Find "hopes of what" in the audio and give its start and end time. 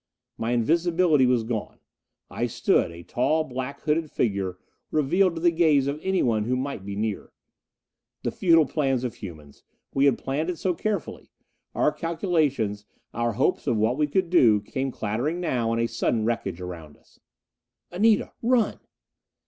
13.33-13.95